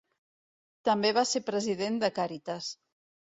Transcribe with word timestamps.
També 0.89 1.11
va 1.17 1.25
ser 1.33 1.41
president 1.51 2.01
de 2.05 2.11
Càritas. 2.17 2.73